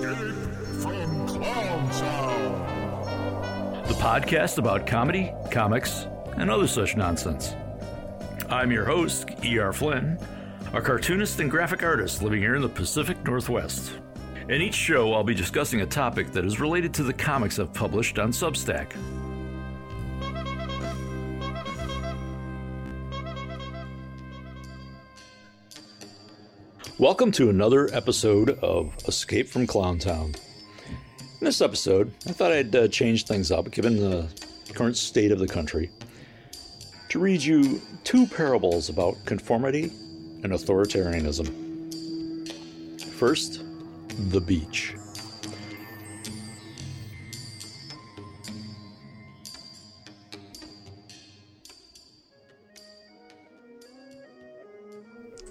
the 0.00 0.06
podcast 3.98 4.56
about 4.56 4.86
comedy, 4.86 5.30
comics, 5.50 6.06
and 6.36 6.50
other 6.50 6.66
such 6.66 6.96
nonsense. 6.96 7.54
I'm 8.48 8.72
your 8.72 8.86
host, 8.86 9.28
E.R. 9.44 9.74
Flynn, 9.74 10.18
a 10.72 10.80
cartoonist 10.80 11.40
and 11.40 11.50
graphic 11.50 11.82
artist 11.82 12.22
living 12.22 12.40
here 12.40 12.54
in 12.54 12.62
the 12.62 12.68
Pacific 12.68 13.22
Northwest. 13.24 13.92
In 14.48 14.62
each 14.62 14.74
show, 14.74 15.12
I'll 15.12 15.22
be 15.22 15.34
discussing 15.34 15.82
a 15.82 15.86
topic 15.86 16.32
that 16.32 16.46
is 16.46 16.60
related 16.60 16.94
to 16.94 17.02
the 17.02 17.12
comics 17.12 17.58
I've 17.58 17.74
published 17.74 18.18
on 18.18 18.30
Substack. 18.30 18.92
Welcome 27.00 27.32
to 27.32 27.48
another 27.48 27.88
episode 27.94 28.58
of 28.58 28.94
Escape 29.08 29.48
from 29.48 29.66
Clowntown. 29.66 30.36
In 30.86 31.44
this 31.46 31.62
episode, 31.62 32.12
I 32.28 32.32
thought 32.32 32.52
I'd 32.52 32.76
uh, 32.76 32.88
change 32.88 33.24
things 33.24 33.50
up 33.50 33.70
given 33.70 33.96
the 33.96 34.28
current 34.74 34.98
state 34.98 35.32
of 35.32 35.38
the 35.38 35.48
country 35.48 35.88
to 37.08 37.18
read 37.18 37.42
you 37.42 37.80
two 38.04 38.26
parables 38.26 38.90
about 38.90 39.14
conformity 39.24 39.84
and 40.42 40.52
authoritarianism. 40.52 41.48
First, 43.14 43.62
the 44.28 44.40
beach. 44.42 44.94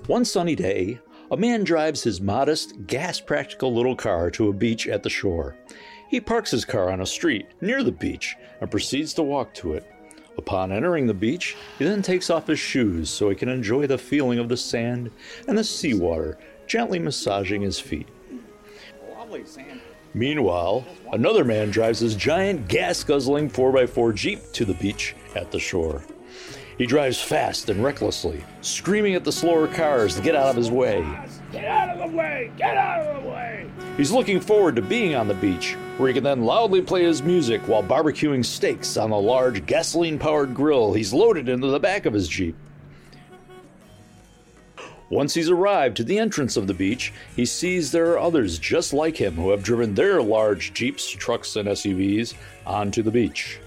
One 0.05 0.26
sunny 0.26 0.55
day, 0.55 0.99
a 1.31 1.38
man 1.38 1.63
drives 1.63 2.03
his 2.03 2.19
modest, 2.19 2.88
gas 2.88 3.19
practical 3.19 3.73
little 3.73 3.95
car 3.95 4.31
to 4.31 4.49
a 4.49 4.53
beach 4.53 4.87
at 4.87 5.03
the 5.03 5.09
shore. 5.09 5.55
He 6.09 6.20
parks 6.20 6.51
his 6.51 6.65
car 6.65 6.89
on 6.89 7.01
a 7.01 7.05
street 7.05 7.48
near 7.62 7.84
the 7.84 7.91
beach 7.91 8.35
and 8.59 8.71
proceeds 8.71 9.13
to 9.13 9.23
walk 9.23 9.54
to 9.55 9.73
it. 9.73 9.89
Upon 10.37 10.71
entering 10.71 11.05
the 11.05 11.13
beach, 11.13 11.55
he 11.77 11.85
then 11.85 12.01
takes 12.01 12.29
off 12.29 12.48
his 12.48 12.59
shoes 12.59 13.09
so 13.09 13.29
he 13.29 13.35
can 13.35 13.49
enjoy 13.49 13.85
the 13.85 13.98
feeling 13.98 14.39
of 14.39 14.49
the 14.49 14.57
sand 14.57 15.12
and 15.48 15.57
the 15.57 15.63
seawater 15.63 16.37
gently 16.65 16.98
massaging 16.98 17.61
his 17.61 17.79
feet. 17.79 18.07
Lovely 19.11 19.45
sand. 19.45 19.82
Meanwhile, 20.13 20.85
another 21.11 21.43
man 21.43 21.70
drives 21.70 21.99
his 21.99 22.15
giant 22.15 22.67
gas 22.67 23.04
guzzling 23.04 23.49
4x4 23.49 24.15
Jeep 24.15 24.39
to 24.54 24.65
the 24.65 24.73
beach 24.76 25.15
at 25.35 25.51
the 25.51 25.59
shore. 25.59 26.04
He 26.80 26.85
drives 26.85 27.20
fast 27.22 27.70
and 27.70 27.84
recklessly, 27.84 28.41
screaming 28.62 29.13
at 29.13 29.26
the 29.26 29.34
slower 29.34 29.68
cars 29.68 30.16
to 30.16 30.22
get 30.22 30.34
out 30.34 30.48
of 30.48 30.55
his 30.55 30.72
way. 30.72 31.05
Get 31.52 31.66
out 31.66 31.90
of 31.90 32.10
the 32.10 32.16
way! 32.16 32.52
Get 32.55 32.77
out 32.77 33.02
of 33.02 33.22
the 33.22 33.30
way! 33.30 33.70
He's 33.98 34.13
looking 34.13 34.40
forward 34.40 34.77
to 34.77 34.82
being 34.82 35.13
on 35.13 35.27
the 35.27 35.34
beach, 35.34 35.76
where 35.98 36.07
he 36.07 36.13
can 36.13 36.24
then 36.24 36.46
loudly 36.46 36.82
play 36.82 37.04
his 37.04 37.22
music 37.22 37.60
while 37.68 37.84
barbecuing 37.84 38.46
steaks 38.46 38.96
on 38.96 39.12
a 39.12 39.20
large 39.20 39.66
gasoline 39.66 40.18
powered 40.18 40.55
grill 40.55 40.94
he's 40.94 41.12
loaded 41.12 41.50
into 41.50 41.68
the 41.68 41.82
back 41.82 42.05
of 42.05 42.13
his 42.13 42.30
Jeep. 42.30 42.55
Once 45.10 45.34
he's 45.34 45.50
arrived 45.50 45.98
to 45.98 46.05
the 46.05 46.18
entrance 46.18 46.55
of 46.55 46.68
the 46.68 46.74
beach, 46.74 47.12
he 47.35 47.46
sees 47.46 47.91
there 47.91 48.12
are 48.12 48.20
others 48.20 48.57
just 48.57 48.94
like 48.94 49.18
him 49.18 49.34
who 49.34 49.50
have 49.50 49.63
driven 49.63 49.96
their 49.96 50.22
large 50.22 50.74
Jeeps, 50.74 51.10
trucks, 51.10 51.57
and 51.57 51.68
SUVs 51.68 52.35
onto 52.66 53.04
the 53.04 53.12
beach. 53.12 53.60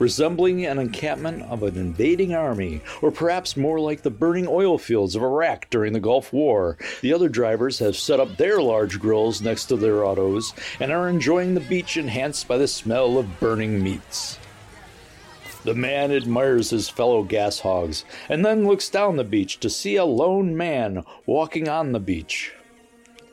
Resembling 0.00 0.64
an 0.64 0.78
encampment 0.78 1.42
of 1.42 1.62
an 1.62 1.76
invading 1.76 2.34
army, 2.34 2.80
or 3.02 3.10
perhaps 3.10 3.54
more 3.54 3.78
like 3.78 4.00
the 4.00 4.10
burning 4.10 4.48
oil 4.48 4.78
fields 4.78 5.14
of 5.14 5.22
Iraq 5.22 5.68
during 5.68 5.92
the 5.92 6.00
Gulf 6.00 6.32
War, 6.32 6.78
the 7.02 7.12
other 7.12 7.28
drivers 7.28 7.78
have 7.80 7.94
set 7.94 8.18
up 8.18 8.38
their 8.38 8.62
large 8.62 8.98
grills 8.98 9.42
next 9.42 9.66
to 9.66 9.76
their 9.76 10.06
autos 10.06 10.54
and 10.80 10.90
are 10.90 11.06
enjoying 11.06 11.52
the 11.52 11.60
beach 11.60 11.98
enhanced 11.98 12.48
by 12.48 12.56
the 12.56 12.66
smell 12.66 13.18
of 13.18 13.38
burning 13.40 13.82
meats. 13.82 14.38
The 15.64 15.74
man 15.74 16.10
admires 16.10 16.70
his 16.70 16.88
fellow 16.88 17.22
gas 17.22 17.60
hogs 17.60 18.06
and 18.30 18.42
then 18.42 18.66
looks 18.66 18.88
down 18.88 19.16
the 19.16 19.24
beach 19.24 19.60
to 19.60 19.68
see 19.68 19.96
a 19.96 20.06
lone 20.06 20.56
man 20.56 21.04
walking 21.26 21.68
on 21.68 21.92
the 21.92 22.00
beach. 22.00 22.54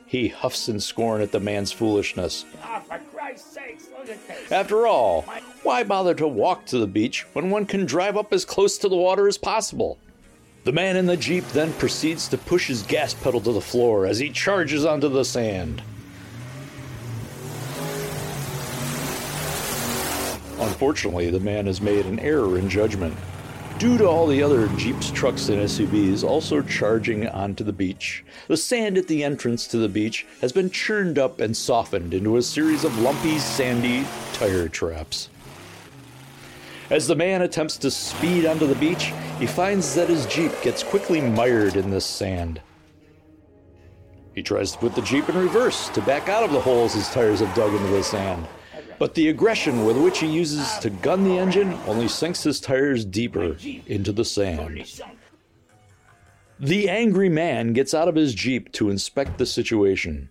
He 0.05 0.27
huffs 0.27 0.67
in 0.67 0.81
scorn 0.81 1.21
at 1.21 1.31
the 1.31 1.39
man's 1.39 1.71
foolishness. 1.71 2.43
Ah, 2.61 2.81
Christ's 3.27 3.53
sakes, 3.55 3.87
look 3.89 4.07
at 4.09 4.25
this! 4.25 4.51
After 4.53 4.87
all, 4.87 5.23
why 5.61 5.83
bother 5.83 6.13
to 6.15 6.25
walk 6.25 6.65
to 6.67 6.77
the 6.77 6.87
beach 6.87 7.25
when 7.33 7.49
one 7.49 7.65
can 7.65 7.85
drive 7.85 8.15
up 8.15 8.31
as 8.31 8.45
close 8.45 8.77
to 8.77 8.87
the 8.87 8.95
water 8.95 9.27
as 9.27 9.37
possible? 9.37 9.97
The 10.63 10.71
man 10.71 10.95
in 10.95 11.07
the 11.07 11.17
Jeep 11.17 11.45
then 11.49 11.73
proceeds 11.73 12.29
to 12.29 12.37
push 12.37 12.67
his 12.67 12.83
gas 12.83 13.13
pedal 13.13 13.41
to 13.41 13.51
the 13.51 13.59
floor 13.59 14.05
as 14.05 14.17
he 14.17 14.29
charges 14.29 14.85
onto 14.85 15.09
the 15.09 15.25
sand. 15.25 15.81
Unfortunately, 20.61 21.29
the 21.29 21.41
man 21.41 21.65
has 21.65 21.81
made 21.81 22.05
an 22.05 22.19
error 22.19 22.57
in 22.57 22.69
judgment. 22.69 23.17
Due 23.79 23.95
to 23.99 24.07
all 24.07 24.25
the 24.25 24.41
other 24.41 24.67
Jeeps, 24.69 25.11
trucks, 25.11 25.49
and 25.49 25.59
SUVs 25.59 26.23
also 26.23 26.63
charging 26.63 27.27
onto 27.27 27.63
the 27.63 27.71
beach, 27.71 28.25
the 28.47 28.57
sand 28.57 28.97
at 28.97 29.07
the 29.07 29.23
entrance 29.23 29.67
to 29.67 29.77
the 29.77 29.87
beach 29.87 30.25
has 30.41 30.51
been 30.51 30.71
churned 30.71 31.19
up 31.19 31.39
and 31.39 31.55
softened 31.55 32.11
into 32.11 32.37
a 32.37 32.41
series 32.41 32.83
of 32.83 32.97
lumpy, 32.97 33.37
sandy 33.37 34.03
tire 34.33 34.67
traps. 34.67 35.29
As 36.89 37.07
the 37.07 37.15
man 37.15 37.43
attempts 37.43 37.77
to 37.77 37.91
speed 37.91 38.47
onto 38.47 38.65
the 38.65 38.73
beach, 38.73 39.13
he 39.37 39.45
finds 39.45 39.93
that 39.93 40.09
his 40.09 40.25
Jeep 40.25 40.51
gets 40.63 40.81
quickly 40.81 41.21
mired 41.21 41.75
in 41.75 41.91
this 41.91 42.05
sand. 42.05 42.59
He 44.33 44.41
tries 44.41 44.71
to 44.71 44.79
put 44.79 44.95
the 44.95 45.03
Jeep 45.03 45.29
in 45.29 45.37
reverse 45.37 45.89
to 45.89 46.01
back 46.01 46.29
out 46.29 46.43
of 46.43 46.51
the 46.51 46.61
holes 46.61 46.95
his 46.95 47.09
tires 47.09 47.41
have 47.41 47.55
dug 47.55 47.75
into 47.75 47.89
the 47.89 48.03
sand. 48.03 48.47
But 48.99 49.13
the 49.13 49.29
aggression 49.29 49.85
with 49.85 49.97
which 49.97 50.19
he 50.19 50.27
uses 50.27 50.77
to 50.79 50.89
gun 50.89 51.23
the 51.23 51.37
engine 51.37 51.73
only 51.85 52.07
sinks 52.07 52.43
his 52.43 52.59
tires 52.59 53.05
deeper 53.05 53.55
into 53.85 54.11
the 54.11 54.25
sand. 54.25 54.85
The 56.59 56.89
angry 56.89 57.29
man 57.29 57.73
gets 57.73 57.93
out 57.93 58.07
of 58.07 58.15
his 58.15 58.33
Jeep 58.33 58.71
to 58.73 58.89
inspect 58.89 59.37
the 59.37 59.45
situation. 59.45 60.29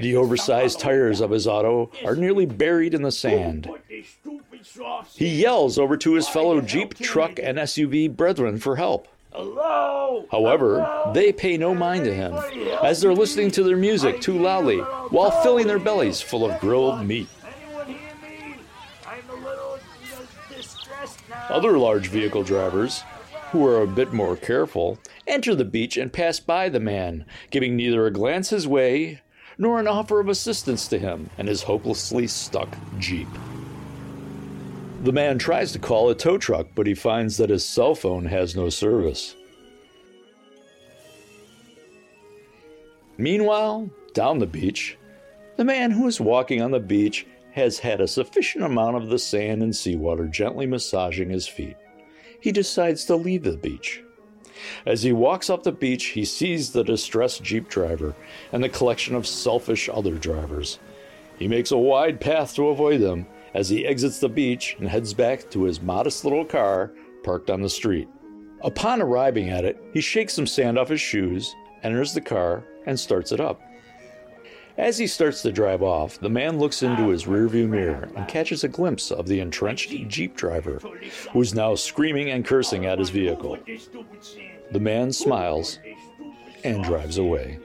The 0.00 0.16
oversized 0.16 0.80
tires 0.80 1.20
of 1.20 1.30
his 1.30 1.46
auto 1.46 1.92
are 2.04 2.16
nearly 2.16 2.46
buried 2.46 2.94
in 2.94 3.02
the 3.02 3.12
sand. 3.12 3.70
He 5.14 5.28
yells 5.28 5.78
over 5.78 5.96
to 5.98 6.14
his 6.14 6.28
fellow 6.28 6.60
Jeep, 6.60 6.94
truck, 6.94 7.38
and 7.38 7.58
SUV 7.58 8.14
brethren 8.16 8.58
for 8.58 8.74
help. 8.76 9.06
However, 10.30 11.10
they 11.14 11.32
pay 11.32 11.56
no 11.56 11.74
mind 11.74 12.04
to 12.04 12.14
him 12.14 12.34
as 12.82 13.00
they're 13.00 13.14
listening 13.14 13.50
to 13.52 13.62
their 13.62 13.76
music 13.76 14.20
too 14.20 14.38
loudly 14.38 14.78
while 14.78 15.30
filling 15.42 15.66
their 15.66 15.78
bellies 15.78 16.20
full 16.20 16.44
of 16.44 16.58
grilled 16.60 17.06
meat. 17.06 17.28
Anyone 17.44 17.86
hear 17.86 18.14
me? 18.20 18.56
I'm 19.06 19.30
a 19.30 19.34
little 19.34 19.78
uh, 19.78 20.54
distressed 20.54 21.20
now. 21.30 21.31
Other 21.48 21.78
large 21.78 22.08
vehicle 22.08 22.44
drivers, 22.44 23.02
who 23.50 23.66
are 23.66 23.82
a 23.82 23.86
bit 23.86 24.12
more 24.12 24.36
careful, 24.36 24.98
enter 25.26 25.54
the 25.54 25.64
beach 25.64 25.96
and 25.96 26.12
pass 26.12 26.40
by 26.40 26.68
the 26.68 26.80
man, 26.80 27.24
giving 27.50 27.76
neither 27.76 28.06
a 28.06 28.12
glance 28.12 28.50
his 28.50 28.66
way 28.66 29.20
nor 29.58 29.78
an 29.78 29.86
offer 29.86 30.20
of 30.20 30.28
assistance 30.28 30.88
to 30.88 30.98
him 30.98 31.28
and 31.36 31.48
his 31.48 31.62
hopelessly 31.62 32.26
stuck 32.26 32.68
Jeep. 32.98 33.28
The 35.02 35.12
man 35.12 35.38
tries 35.38 35.72
to 35.72 35.78
call 35.78 36.08
a 36.10 36.14
tow 36.14 36.38
truck, 36.38 36.68
but 36.74 36.86
he 36.86 36.94
finds 36.94 37.36
that 37.36 37.50
his 37.50 37.64
cell 37.64 37.94
phone 37.94 38.26
has 38.26 38.56
no 38.56 38.68
service. 38.68 39.34
Meanwhile, 43.18 43.90
down 44.14 44.38
the 44.38 44.46
beach, 44.46 44.96
the 45.56 45.64
man 45.64 45.90
who 45.90 46.06
is 46.06 46.20
walking 46.20 46.62
on 46.62 46.70
the 46.70 46.80
beach 46.80 47.26
has 47.52 47.78
had 47.78 48.00
a 48.00 48.08
sufficient 48.08 48.64
amount 48.64 48.96
of 48.96 49.08
the 49.08 49.18
sand 49.18 49.62
and 49.62 49.74
seawater 49.74 50.26
gently 50.26 50.66
massaging 50.66 51.30
his 51.30 51.46
feet. 51.46 51.76
He 52.40 52.52
decides 52.52 53.04
to 53.04 53.16
leave 53.16 53.44
the 53.44 53.56
beach. 53.56 54.02
As 54.86 55.02
he 55.02 55.12
walks 55.12 55.50
up 55.50 55.62
the 55.62 55.72
beach, 55.72 56.06
he 56.06 56.24
sees 56.24 56.72
the 56.72 56.84
distressed 56.84 57.42
Jeep 57.42 57.68
driver 57.68 58.14
and 58.52 58.62
the 58.62 58.68
collection 58.68 59.14
of 59.14 59.26
selfish 59.26 59.88
other 59.92 60.16
drivers. 60.16 60.78
He 61.38 61.48
makes 61.48 61.70
a 61.70 61.78
wide 61.78 62.20
path 62.20 62.54
to 62.54 62.68
avoid 62.68 63.00
them 63.00 63.26
as 63.54 63.68
he 63.68 63.86
exits 63.86 64.18
the 64.18 64.28
beach 64.28 64.76
and 64.78 64.88
heads 64.88 65.14
back 65.14 65.50
to 65.50 65.64
his 65.64 65.82
modest 65.82 66.24
little 66.24 66.44
car 66.44 66.92
parked 67.22 67.50
on 67.50 67.60
the 67.60 67.68
street. 67.68 68.08
Upon 68.62 69.02
arriving 69.02 69.50
at 69.50 69.64
it, 69.64 69.82
he 69.92 70.00
shakes 70.00 70.34
some 70.34 70.46
sand 70.46 70.78
off 70.78 70.88
his 70.88 71.00
shoes, 71.00 71.54
enters 71.82 72.14
the 72.14 72.20
car, 72.20 72.64
and 72.86 72.98
starts 72.98 73.32
it 73.32 73.40
up. 73.40 73.60
As 74.78 74.96
he 74.96 75.06
starts 75.06 75.42
to 75.42 75.52
drive 75.52 75.82
off, 75.82 76.18
the 76.18 76.30
man 76.30 76.58
looks 76.58 76.82
into 76.82 77.08
his 77.08 77.24
rearview 77.24 77.68
mirror 77.68 78.08
and 78.16 78.26
catches 78.26 78.64
a 78.64 78.68
glimpse 78.68 79.10
of 79.10 79.26
the 79.26 79.38
entrenched 79.40 79.90
Jeep 80.08 80.34
driver, 80.34 80.80
who 81.32 81.40
is 81.42 81.54
now 81.54 81.74
screaming 81.74 82.30
and 82.30 82.44
cursing 82.44 82.86
at 82.86 82.98
his 82.98 83.10
vehicle. 83.10 83.58
The 84.70 84.80
man 84.80 85.12
smiles 85.12 85.78
and 86.64 86.82
drives 86.82 87.18
away. 87.18 87.58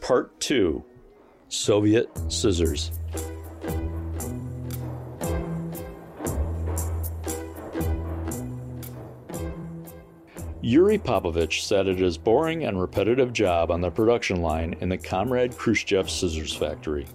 Part 0.00 0.40
2 0.40 0.84
Soviet 1.68 2.08
scissors. 2.28 2.92
Yuri 10.62 10.96
Popovich 10.96 11.60
said 11.60 11.86
at 11.86 11.98
his 11.98 12.16
boring 12.16 12.64
and 12.64 12.80
repetitive 12.80 13.34
job 13.34 13.70
on 13.70 13.82
the 13.82 13.90
production 13.90 14.40
line 14.40 14.76
in 14.80 14.88
the 14.88 14.96
Comrade 14.96 15.58
Khrushchev 15.58 16.08
scissors 16.08 16.54
factory. 16.56 17.06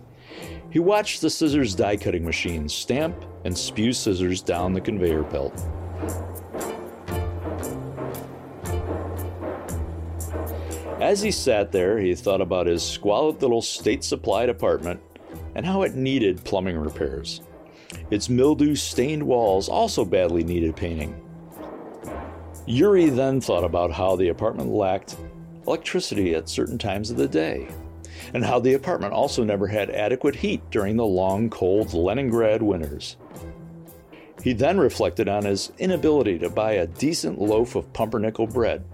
He 0.70 0.78
watched 0.78 1.22
the 1.22 1.32
scissors 1.32 1.74
die 1.74 1.98
cutting 1.98 2.24
machine 2.24 2.70
stamp 2.70 3.26
and 3.46 3.58
spew 3.58 3.92
scissors 3.92 4.44
down 4.44 4.74
the 4.74 4.82
conveyor 4.82 5.24
belt. 5.24 5.66
As 11.04 11.22
he 11.22 11.32
sat 11.32 11.74
there, 11.74 12.00
he 12.00 12.16
thought 12.16 12.40
about 12.40 12.66
his 12.66 12.82
squalid 12.82 13.42
little 13.42 13.62
state 13.62 14.06
supplied 14.06 14.48
apartment 14.48 15.02
and 15.54 15.66
how 15.66 15.82
it 15.82 15.96
needed 15.96 16.46
plumbing 16.46 16.78
repairs. 16.78 17.42
Its 18.10 18.30
mildew 18.30 18.74
stained 18.76 19.22
walls 19.22 19.68
also 19.68 20.06
badly 20.06 20.46
needed 20.46 20.78
painting. 20.78 21.14
Yuri 22.66 23.10
then 23.10 23.42
thought 23.42 23.66
about 23.66 23.92
how 23.92 24.16
the 24.16 24.30
apartment 24.30 24.70
lacked 24.70 25.18
electricity 25.68 26.36
at 26.36 26.48
certain 26.48 26.78
times 26.78 27.12
of 27.12 27.18
the 27.18 27.28
day, 27.28 27.68
and 28.34 28.46
how 28.46 28.58
the 28.58 28.76
apartment 28.76 29.12
also 29.12 29.44
never 29.44 29.68
had 29.68 29.90
adequate 29.90 30.38
heat 30.38 30.62
during 30.72 30.96
the 30.96 31.06
long, 31.06 31.50
cold 31.50 31.94
Leningrad 31.94 32.64
winters. 32.64 33.18
He 34.42 34.54
then 34.54 34.78
reflected 34.78 35.28
on 35.28 35.44
his 35.44 35.74
inability 35.80 36.40
to 36.40 36.50
buy 36.50 36.74
a 36.74 36.88
decent 36.88 37.42
loaf 37.42 37.76
of 37.76 37.92
pumpernickel 37.92 38.48
bread, 38.48 38.86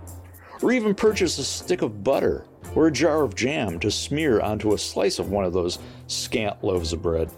or 0.62 0.72
even 0.72 0.94
purchase 0.94 1.38
a 1.38 1.44
stick 1.44 1.82
of 1.82 2.04
butter 2.04 2.46
or 2.76 2.88
a 2.88 2.92
jar 2.92 3.24
of 3.24 3.36
jam 3.36 3.80
to 3.80 3.90
smear 3.90 4.42
onto 4.42 4.74
a 4.74 4.78
slice 4.78 5.20
of 5.20 5.32
one 5.32 5.46
of 5.46 5.54
those 5.54 5.80
scant 6.08 6.64
loaves 6.64 6.94
of 6.94 7.02
bread. 7.02 7.30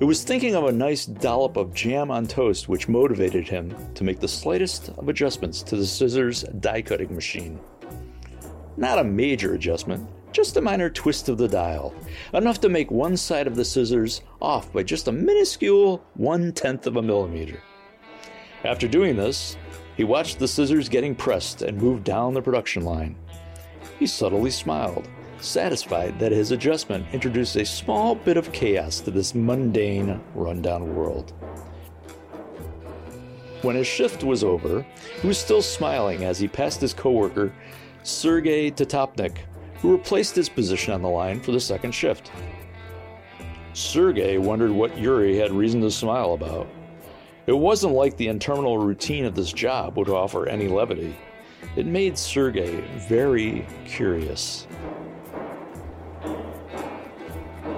It 0.00 0.04
was 0.04 0.24
thinking 0.24 0.56
of 0.56 0.64
a 0.64 0.72
nice 0.72 1.06
dollop 1.06 1.56
of 1.56 1.74
jam 1.74 2.10
on 2.10 2.26
toast 2.26 2.68
which 2.68 2.88
motivated 2.88 3.48
him 3.48 3.74
to 3.94 4.04
make 4.04 4.18
the 4.18 4.26
slightest 4.26 4.88
of 4.90 5.08
adjustments 5.08 5.62
to 5.62 5.76
the 5.76 5.86
scissors 5.86 6.42
die 6.60 6.82
cutting 6.82 7.14
machine. 7.14 7.60
Not 8.76 8.98
a 8.98 9.04
major 9.04 9.54
adjustment, 9.54 10.08
just 10.32 10.56
a 10.56 10.60
minor 10.60 10.90
twist 10.90 11.28
of 11.28 11.38
the 11.38 11.46
dial, 11.46 11.94
enough 12.32 12.60
to 12.62 12.68
make 12.68 12.90
one 12.90 13.16
side 13.16 13.46
of 13.46 13.54
the 13.54 13.64
scissors 13.64 14.22
off 14.40 14.72
by 14.72 14.82
just 14.82 15.08
a 15.08 15.12
minuscule 15.12 16.02
one 16.14 16.52
tenth 16.52 16.86
of 16.86 16.96
a 16.96 17.02
millimeter. 17.02 17.62
After 18.64 18.88
doing 18.88 19.14
this, 19.14 19.56
he 19.96 20.04
watched 20.04 20.38
the 20.38 20.48
scissors 20.48 20.88
getting 20.88 21.14
pressed 21.14 21.62
and 21.62 21.80
moved 21.80 22.04
down 22.04 22.34
the 22.34 22.42
production 22.42 22.84
line. 22.84 23.16
He 23.98 24.06
subtly 24.06 24.50
smiled 24.50 25.08
satisfied 25.44 26.18
that 26.18 26.32
his 26.32 26.50
adjustment 26.50 27.06
introduced 27.12 27.56
a 27.56 27.64
small 27.64 28.14
bit 28.14 28.36
of 28.36 28.52
chaos 28.52 29.00
to 29.00 29.10
this 29.10 29.34
mundane, 29.34 30.20
rundown 30.34 30.94
world. 30.94 31.32
When 33.62 33.76
his 33.76 33.86
shift 33.86 34.24
was 34.24 34.42
over, 34.42 34.84
he 35.20 35.26
was 35.26 35.38
still 35.38 35.62
smiling 35.62 36.24
as 36.24 36.38
he 36.38 36.48
passed 36.48 36.80
his 36.80 36.94
coworker, 36.94 37.52
Sergei 38.02 38.70
Tatopnik, 38.70 39.38
who 39.80 39.92
replaced 39.92 40.34
his 40.34 40.48
position 40.48 40.92
on 40.92 41.02
the 41.02 41.08
line 41.08 41.40
for 41.40 41.52
the 41.52 41.60
second 41.60 41.92
shift. 41.92 42.32
Sergei 43.72 44.38
wondered 44.38 44.70
what 44.70 44.96
Yuri 44.98 45.36
had 45.36 45.50
reason 45.52 45.80
to 45.80 45.90
smile 45.90 46.34
about. 46.34 46.66
It 47.52 47.58
wasn't 47.58 47.92
like 47.92 48.16
the 48.16 48.28
interminable 48.28 48.78
routine 48.78 49.26
of 49.26 49.34
this 49.34 49.52
job 49.52 49.98
would 49.98 50.08
offer 50.08 50.48
any 50.48 50.68
levity. 50.68 51.14
It 51.76 51.84
made 51.84 52.16
Sergei 52.16 52.80
very 53.06 53.66
curious. 53.84 54.66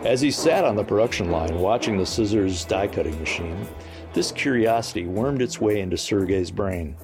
As 0.04 0.20
he 0.20 0.30
sat 0.30 0.64
on 0.64 0.76
the 0.76 0.84
production 0.84 1.32
line 1.32 1.58
watching 1.58 1.98
the 1.98 2.06
scissors 2.06 2.64
die 2.64 2.86
cutting 2.86 3.18
machine, 3.18 3.66
this 4.12 4.30
curiosity 4.30 5.06
wormed 5.06 5.42
its 5.42 5.60
way 5.60 5.80
into 5.80 5.98
Sergei's 5.98 6.52
brain. 6.52 6.96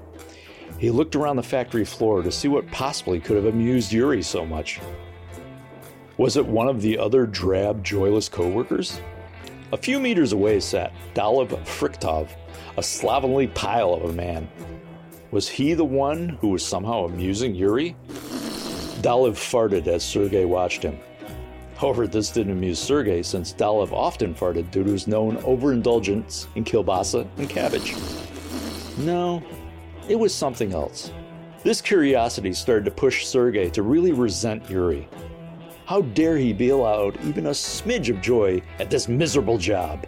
He 0.79 0.93
looked 0.93 1.17
around 1.17 1.39
the 1.39 1.43
factory 1.43 1.85
floor 1.85 2.23
to 2.23 2.31
see 2.31 2.47
what 2.47 2.71
possibly 2.71 3.19
could 3.19 3.35
have 3.35 3.47
amused 3.47 3.93
Yuri 3.93 4.23
so 4.23 4.47
much. 4.47 4.79
Was 6.19 6.37
it 6.37 6.47
one 6.47 6.69
of 6.69 6.83
the 6.83 6.97
other 6.99 7.27
drab, 7.27 7.83
joyless 7.83 8.29
coworkers? 8.29 9.01
A 9.73 9.77
few 9.77 9.99
meters 9.99 10.33
away 10.33 10.61
sat 10.61 10.93
Dalev 11.15 11.49
Friktov, 11.65 12.29
a 12.77 12.83
slovenly 12.83 13.49
pile 13.49 13.93
of 13.93 14.05
a 14.05 14.13
man. 14.13 14.49
Was 15.31 15.49
he 15.49 15.75
the 15.75 15.85
one 15.85 16.31
who 16.41 16.49
was 16.49 16.65
somehow 16.65 17.05
amusing 17.05 17.55
Yuri? 17.55 17.97
Dalev 19.01 19.35
farted 19.35 19.87
as 19.87 20.03
Sergei 20.03 20.45
watched 20.45 20.83
him. 20.83 20.99
However, 21.77 22.07
this 22.07 22.31
didn't 22.31 22.53
amuse 22.53 22.79
Sergei 22.79 23.23
since 23.23 23.55
Dalev 23.55 23.93
often 23.93 24.35
farted 24.35 24.71
due 24.71 24.85
to 24.85 24.93
his 24.93 25.07
known 25.07 25.39
overindulgence 25.39 26.47
in 26.55 26.65
kielbasa 26.65 27.27
and 27.39 27.49
cabbage. 27.49 27.95
No, 28.99 29.43
it 30.09 30.17
was 30.17 30.35
something 30.35 30.75
else. 30.75 31.11
This 31.63 31.81
curiosity 31.81 32.53
started 32.53 32.85
to 32.87 32.91
push 32.91 33.25
Sergei 33.25 33.71
to 33.71 33.83
really 33.83 34.13
resent 34.13 34.69
Yuri. 34.69 35.09
How 35.87 36.03
dare 36.03 36.37
he 36.37 36.53
be 36.53 36.69
allowed 36.69 37.19
even 37.25 37.47
a 37.47 37.51
smidge 37.51 38.15
of 38.15 38.21
joy 38.21 38.63
at 38.79 38.91
this 38.91 39.09
miserable 39.09 39.59
job? 39.59 40.07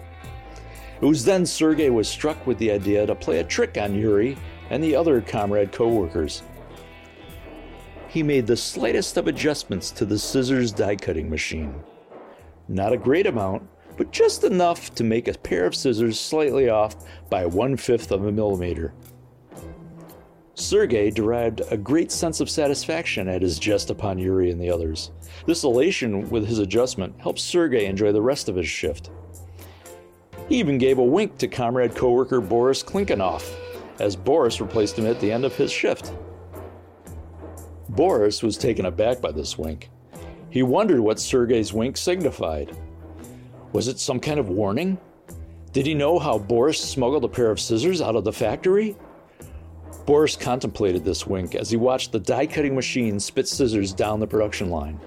It 1.03 1.07
was 1.07 1.25
then 1.25 1.45
Sergei 1.45 1.91
was 1.91 2.09
struck 2.09 2.47
with 2.47 2.57
the 2.59 2.71
idea 2.71 3.07
to 3.07 3.15
play 3.15 3.41
a 3.41 3.45
trick 3.45 3.77
on 3.77 3.95
Yuri 3.95 4.39
and 4.71 4.83
the 4.83 4.97
other 4.97 5.21
comrade 5.21 5.73
co-workers 5.73 6.43
he 8.13 8.23
made 8.23 8.47
the 8.47 8.57
slightest 8.59 9.17
of 9.17 9.27
adjustments 9.27 9.91
to 9.91 10.05
the 10.05 10.19
scissors 10.19 10.71
die 10.71 10.97
cutting 10.97 11.31
machine. 11.31 11.75
Not 12.69 12.93
a 12.93 12.99
great 12.99 13.27
amount, 13.27 13.63
but 13.97 14.11
just 14.11 14.45
enough 14.45 14.95
to 14.97 15.03
make 15.03 15.29
a 15.29 15.39
pair 15.39 15.65
of 15.65 15.75
scissors 15.75 16.21
slightly 16.21 16.69
off 16.69 16.95
by 17.31 17.47
one 17.47 17.75
fifth 17.75 18.13
of 18.13 18.27
a 18.27 18.31
millimeter. 18.31 18.93
Sergei 20.55 21.11
derived 21.11 21.63
a 21.71 21.77
great 21.79 22.13
sense 22.13 22.39
of 22.41 22.51
satisfaction 22.51 23.29
at 23.29 23.41
his 23.41 23.59
jest 23.59 23.89
upon 23.89 24.19
Yuri 24.19 24.51
and 24.51 24.61
the 24.61 24.71
others. 24.71 25.11
This 25.47 25.65
elation 25.65 26.29
with 26.29 26.47
his 26.47 26.59
adjustment 26.59 27.15
helped 27.19 27.39
Sergei 27.39 27.87
enjoy 27.87 28.13
the 28.13 28.21
rest 28.21 28.51
of 28.51 28.57
his 28.57 28.69
shift. 28.69 29.09
He 30.53 30.59
even 30.59 30.77
gave 30.77 30.99
a 30.99 31.03
wink 31.03 31.39
to 31.39 31.49
comrade 31.49 31.97
coworker 31.97 32.39
Boris 32.39 32.83
Klinkenov, 32.83 33.43
as 33.99 34.17
Boris 34.17 34.61
replaced 34.61 34.99
him 34.99 35.07
at 35.07 35.19
the 35.19 35.33
end 35.33 35.47
of 35.47 35.57
his 35.57 35.73
shift. 35.73 36.13
Boris 37.89 38.43
was 38.43 38.59
taken 38.59 38.85
aback 38.85 39.23
by 39.23 39.33
this 39.33 39.57
wink. 39.57 39.89
He 40.51 40.63
wondered 40.63 41.01
what 41.01 41.19
Sergei's 41.19 41.73
wink 41.73 41.97
signified. 41.97 42.77
Was 43.73 43.89
it 43.89 43.99
some 43.99 44.21
kind 44.21 44.39
of 44.39 44.51
warning? 44.51 44.99
Did 45.73 45.87
he 45.87 45.95
know 45.95 46.19
how 46.19 46.37
Boris 46.37 46.79
smuggled 46.79 47.25
a 47.25 47.29
pair 47.29 47.51
of 47.51 47.59
scissors 47.59 48.03
out 48.03 48.15
of 48.15 48.25
the 48.25 48.33
factory? 48.35 48.95
Boris 50.05 50.37
contemplated 50.37 51.03
this 51.03 51.27
wink 51.27 51.55
as 51.55 51.71
he 51.71 51.79
watched 51.79 52.13
the 52.13 52.21
die 52.21 52.47
cutting 52.47 52.75
machine 52.75 53.19
spit 53.19 53.49
scissors 53.49 53.95
down 53.95 54.21
the 54.21 54.27
production 54.27 54.69
line. 54.69 55.01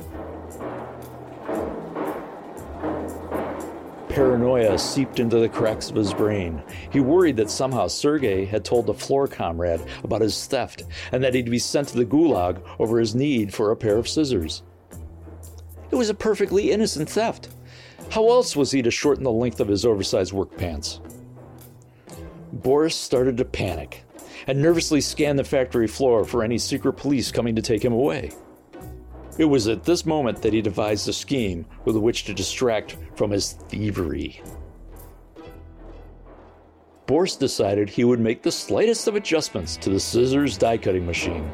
Paranoia 4.15 4.79
seeped 4.79 5.19
into 5.19 5.39
the 5.39 5.49
cracks 5.49 5.89
of 5.89 5.97
his 5.97 6.13
brain. 6.13 6.63
He 6.89 7.01
worried 7.01 7.35
that 7.35 7.49
somehow 7.49 7.87
Sergei 7.87 8.45
had 8.45 8.63
told 8.63 8.85
the 8.85 8.93
floor 8.93 9.27
comrade 9.27 9.81
about 10.05 10.21
his 10.21 10.47
theft 10.47 10.83
and 11.11 11.21
that 11.21 11.33
he'd 11.33 11.51
be 11.51 11.59
sent 11.59 11.89
to 11.89 11.97
the 11.97 12.05
gulag 12.05 12.61
over 12.79 12.97
his 12.97 13.13
need 13.13 13.53
for 13.53 13.71
a 13.71 13.75
pair 13.75 13.97
of 13.97 14.07
scissors. 14.07 14.63
It 15.91 15.95
was 15.95 16.09
a 16.09 16.13
perfectly 16.13 16.71
innocent 16.71 17.09
theft. 17.09 17.49
How 18.09 18.29
else 18.29 18.55
was 18.55 18.71
he 18.71 18.81
to 18.83 18.89
shorten 18.89 19.25
the 19.25 19.31
length 19.33 19.59
of 19.59 19.67
his 19.67 19.85
oversized 19.85 20.31
work 20.31 20.55
pants? 20.55 21.01
Boris 22.53 22.95
started 22.95 23.35
to 23.35 23.43
panic 23.43 24.05
and 24.47 24.61
nervously 24.61 25.01
scanned 25.01 25.39
the 25.39 25.43
factory 25.43 25.87
floor 25.87 26.23
for 26.23 26.41
any 26.41 26.57
secret 26.57 26.93
police 26.93 27.33
coming 27.33 27.53
to 27.57 27.61
take 27.61 27.83
him 27.83 27.91
away. 27.91 28.31
It 29.37 29.45
was 29.45 29.67
at 29.67 29.83
this 29.83 30.05
moment 30.05 30.41
that 30.41 30.53
he 30.53 30.61
devised 30.61 31.07
a 31.09 31.13
scheme 31.13 31.65
with 31.83 31.97
which 31.97 32.23
to 32.25 32.33
distract 32.33 32.97
from 33.15 33.31
his 33.31 33.53
thievery. 33.53 34.41
Boris 37.05 37.35
decided 37.35 37.89
he 37.89 38.03
would 38.03 38.19
make 38.19 38.41
the 38.41 38.51
slightest 38.51 39.07
of 39.07 39.15
adjustments 39.15 39.77
to 39.77 39.89
the 39.89 39.99
scissors 39.99 40.57
die 40.57 40.77
cutting 40.77 41.05
machine 41.05 41.51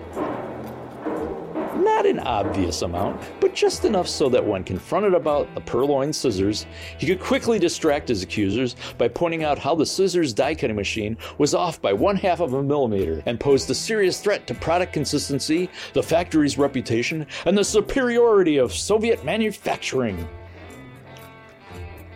an 2.11 2.19
obvious 2.19 2.83
amount, 2.83 3.19
but 3.39 3.55
just 3.55 3.85
enough 3.85 4.07
so 4.07 4.29
that 4.29 4.45
when 4.45 4.63
confronted 4.63 5.13
about 5.13 5.53
the 5.55 5.61
purloined 5.61 6.15
scissors, 6.15 6.67
he 6.97 7.07
could 7.07 7.19
quickly 7.19 7.57
distract 7.57 8.09
his 8.09 8.21
accusers 8.21 8.75
by 8.97 9.07
pointing 9.07 9.43
out 9.43 9.57
how 9.57 9.73
the 9.73 9.85
scissors 9.85 10.33
die 10.33 10.53
cutting 10.53 10.75
machine 10.75 11.17
was 11.37 11.55
off 11.55 11.81
by 11.81 11.93
one 11.93 12.15
half 12.15 12.41
of 12.41 12.53
a 12.53 12.61
millimeter 12.61 13.23
and 13.25 13.39
posed 13.39 13.69
a 13.69 13.73
serious 13.73 14.21
threat 14.21 14.45
to 14.45 14.53
product 14.53 14.93
consistency, 14.93 15.69
the 15.93 16.03
factory's 16.03 16.57
reputation, 16.57 17.25
and 17.45 17.57
the 17.57 17.63
superiority 17.63 18.57
of 18.57 18.73
Soviet 18.73 19.23
manufacturing. 19.23 20.27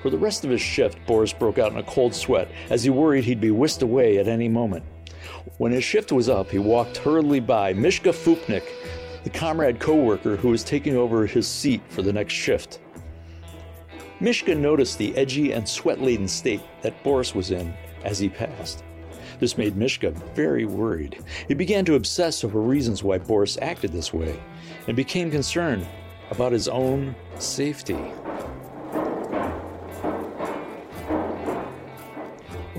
For 0.02 0.10
the 0.12 0.18
rest 0.18 0.44
of 0.44 0.52
his 0.52 0.62
shift, 0.62 1.00
Boris 1.08 1.34
broke 1.34 1.58
out 1.58 1.72
in 1.72 1.80
a 1.80 1.84
cold 1.84 2.14
sweat 2.14 2.48
as 2.70 2.84
he 2.84 2.92
worried 2.92 3.24
he'd 3.24 3.42
be 3.42 3.50
whisked 3.50 3.82
away 3.82 4.18
at 4.20 4.28
any 4.28 4.48
moment. 4.48 4.84
When 5.58 5.72
his 5.72 5.84
shift 5.84 6.12
was 6.12 6.28
up, 6.28 6.52
he 6.52 6.60
walked 6.60 6.98
hurriedly 6.98 7.40
by 7.40 7.74
Mishka 7.74 8.10
Fupnik, 8.10 8.64
the 9.26 9.32
comrade 9.32 9.80
coworker 9.80 10.36
who 10.36 10.50
was 10.50 10.64
taking 10.64 10.96
over 10.96 11.26
his 11.26 11.48
seat 11.48 11.82
for 11.90 12.04
the 12.04 12.14
next 12.14 12.34
shift. 12.34 12.80
Mishka 14.20 14.54
noticed 14.54 15.00
the 15.00 15.18
edgy 15.18 15.52
and 15.52 15.68
sweat 15.68 16.00
laden 16.00 16.28
state 16.28 16.62
that 16.84 17.04
Boris 17.04 17.34
was 17.34 17.50
in 17.50 17.74
as 18.04 18.20
he 18.20 18.30
passed. 18.30 18.84
This 19.40 19.58
made 19.58 19.76
Mishka 19.76 20.12
very 20.36 20.66
worried. 20.66 21.24
He 21.48 21.56
began 21.56 21.86
to 21.86 21.96
obsess 21.96 22.44
over 22.44 22.62
reasons 22.62 23.04
why 23.04 23.18
Boris 23.18 23.58
acted 23.64 23.92
this 23.92 24.14
way 24.14 24.40
and 24.88 24.96
became 24.96 25.32
concerned 25.32 25.88
about 26.30 26.52
his 26.52 26.68
own 26.68 27.16
safety. 27.40 27.98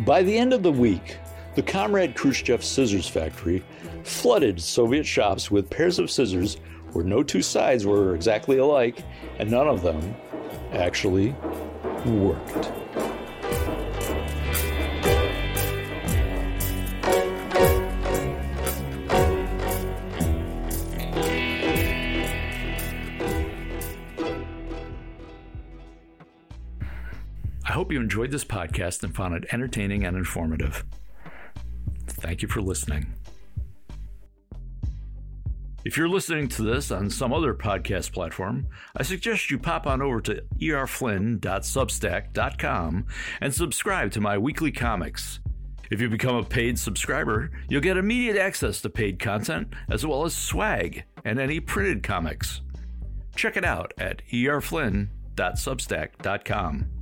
By 0.05 0.23
the 0.23 0.39
end 0.39 0.53
of 0.53 0.63
the 0.63 0.73
week, 0.73 1.19
the 1.57 1.63
Comrade 1.63 2.15
Khrushchev 2.15 2.63
scissors 2.63 3.09
factory 3.09 3.65
flooded 4.05 4.61
Soviet 4.61 5.05
shops 5.05 5.51
with 5.51 5.71
pairs 5.71 5.99
of 5.99 6.11
scissors 6.11 6.59
where 6.93 7.03
no 7.03 7.23
two 7.23 7.41
sides 7.41 7.87
were 7.87 8.15
exactly 8.15 8.59
alike 8.59 9.03
and 9.39 9.51
none 9.51 9.67
of 9.67 9.81
them 9.81 10.15
actually 10.73 11.35
worked. 12.05 12.71
I 27.65 27.73
hope 27.73 27.91
you 27.91 27.99
enjoyed 27.99 28.31
this 28.31 28.45
podcast 28.45 29.03
and 29.03 29.15
found 29.15 29.35
it 29.35 29.47
entertaining 29.53 30.05
and 30.05 30.19
informative. 30.19 30.85
Thank 32.19 32.43
you 32.43 32.49
for 32.49 32.61
listening. 32.61 33.15
If 35.85 35.97
you're 35.97 36.09
listening 36.09 36.49
to 36.49 36.63
this 36.63 36.91
on 36.91 37.09
some 37.11 37.33
other 37.33 37.55
podcast 37.55 38.13
platform, 38.13 38.67
I 38.97 39.05
suggest 39.05 39.53
you 39.53 39.59
pop 39.59 39.87
on 39.87 40.03
over 40.03 40.21
to 40.23 40.43
erflynn.substack.com 40.59 43.07
and 43.41 43.55
subscribe 43.55 44.11
to 44.11 44.21
my 44.21 44.37
weekly 44.37 44.73
comics. 44.73 45.39
If 45.89 46.01
you 46.01 46.09
become 46.09 46.35
a 46.35 46.43
paid 46.43 46.81
subscriber, 46.81 47.53
you'll 47.69 47.83
get 47.83 47.97
immediate 47.97 48.37
access 48.37 48.81
to 48.81 48.91
paid 48.91 49.21
content 49.21 49.73
as 49.89 50.05
well 50.05 50.25
as 50.25 50.37
swag 50.37 51.05
and 51.25 51.39
any 51.39 51.61
printed 51.61 52.03
comics. 52.03 52.63
Check 53.37 53.57
it 53.57 53.65
out 53.65 53.95
at 53.97 54.23
erflynn.substack.com. 54.33 56.96